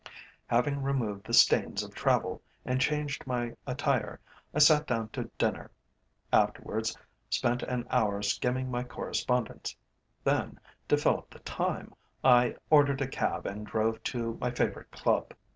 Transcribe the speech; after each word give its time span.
Having 0.47 0.81
removed 0.81 1.27
the 1.27 1.33
stains 1.35 1.83
of 1.83 1.93
travel, 1.93 2.41
and 2.65 2.81
changed 2.81 3.27
my 3.27 3.55
attire, 3.67 4.19
I 4.51 4.57
sat 4.57 4.87
down 4.87 5.09
to 5.09 5.29
dinner, 5.37 5.69
afterwards 6.33 6.97
spent 7.29 7.61
an 7.61 7.85
hour 7.91 8.23
skimming 8.23 8.71
my 8.71 8.83
correspondence, 8.83 9.75
then, 10.23 10.59
to 10.89 10.97
fill 10.97 11.19
up 11.19 11.29
the 11.29 11.37
time, 11.41 11.93
I 12.23 12.55
ordered 12.71 13.01
a 13.03 13.07
cab 13.07 13.45
and 13.45 13.63
drove 13.63 14.01
to 14.05 14.39
my 14.41 14.49
favourite 14.49 14.89
Club. 14.89 15.35